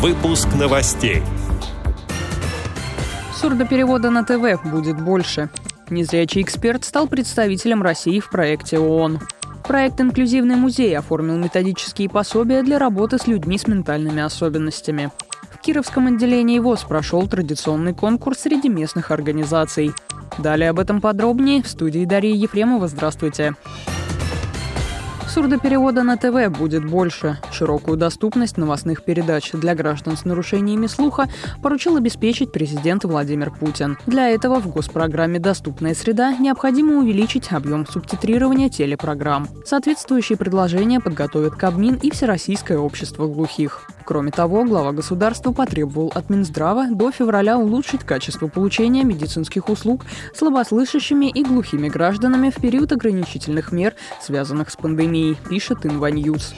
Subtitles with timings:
[0.00, 1.22] Выпуск новостей.
[3.34, 5.50] Сурдоперевода на ТВ будет больше.
[5.90, 9.20] Незрячий эксперт стал представителем России в проекте ООН.
[9.62, 15.10] Проект «Инклюзивный музей» оформил методические пособия для работы с людьми с ментальными особенностями.
[15.50, 19.92] В Кировском отделении ВОЗ прошел традиционный конкурс среди местных организаций.
[20.38, 22.88] Далее об этом подробнее в студии Дарьи Ефремова.
[22.88, 23.54] Здравствуйте.
[23.54, 23.99] Здравствуйте.
[25.30, 27.38] Сурдоперевода на ТВ будет больше.
[27.52, 31.28] Широкую доступность новостных передач для граждан с нарушениями слуха
[31.62, 33.96] поручил обеспечить президент Владимир Путин.
[34.06, 39.46] Для этого в госпрограмме «Доступная среда» необходимо увеличить объем субтитрирования телепрограмм.
[39.64, 43.86] Соответствующие предложения подготовят Кабмин и Всероссийское общество глухих.
[44.04, 50.04] Кроме того, глава государства потребовал от Минздрава до февраля улучшить качество получения медицинских услуг
[50.34, 56.54] слабослышащими и глухими гражданами в период ограничительных мер, связанных с пандемией, пишет Инваньюз.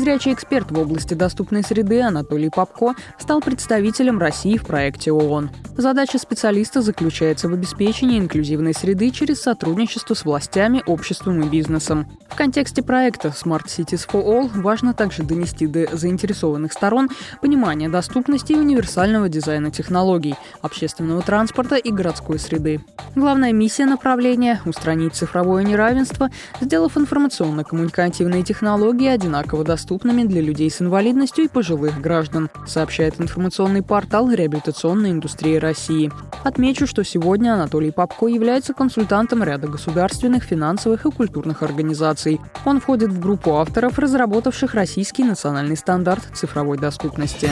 [0.00, 5.50] Незрячий эксперт в области доступной среды Анатолий Попко стал представителем России в проекте ООН.
[5.76, 12.06] Задача специалиста заключается в обеспечении инклюзивной среды через сотрудничество с властями, обществом и бизнесом.
[12.30, 17.10] В контексте проекта Smart Cities for All важно также донести до заинтересованных сторон
[17.42, 22.80] понимание доступности и универсального дизайна технологий, общественного транспорта и городской среды.
[23.14, 26.30] Главная миссия направления– устранить цифровое неравенство,
[26.62, 34.30] сделав информационно-коммуникативные технологии одинаково доступными для людей с инвалидностью и пожилых граждан, сообщает информационный портал
[34.30, 36.10] реабилитационной индустрии России.
[36.44, 42.40] Отмечу, что сегодня Анатолий Попко является консультантом ряда государственных, финансовых и культурных организаций.
[42.64, 47.50] Он входит в группу авторов, разработавших российский национальный стандарт цифровой доступности.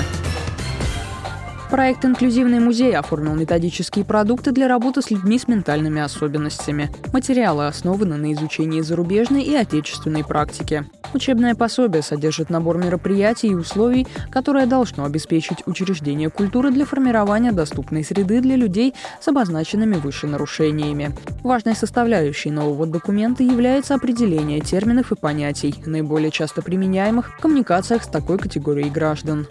[1.71, 6.91] Проект «Инклюзивный музей» оформил методические продукты для работы с людьми с ментальными особенностями.
[7.13, 10.87] Материалы основаны на изучении зарубежной и отечественной практики.
[11.13, 18.03] Учебное пособие содержит набор мероприятий и условий, которые должно обеспечить учреждение культуры для формирования доступной
[18.03, 21.15] среды для людей с обозначенными выше нарушениями.
[21.45, 28.09] Важной составляющей нового документа является определение терминов и понятий, наиболее часто применяемых в коммуникациях с
[28.09, 29.47] такой категорией граждан.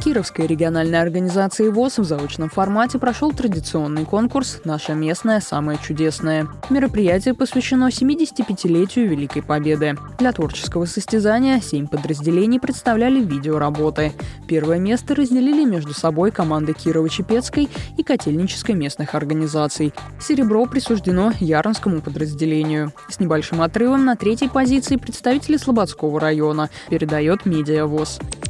[0.00, 6.48] Кировской региональной организации ВОЗ в заочном формате прошел традиционный конкурс «Наша местная самая чудесная».
[6.70, 9.96] Мероприятие посвящено 75-летию Великой Победы.
[10.18, 14.14] Для творческого состязания семь подразделений представляли видеоработы.
[14.48, 17.68] Первое место разделили между собой команды Кирово-Чепецкой
[17.98, 19.92] и Котельнической местных организаций.
[20.18, 22.94] Серебро присуждено Ярнскому подразделению.
[23.10, 28.18] С небольшим отрывом на третьей позиции представители Слободского района, передает Медиавоз.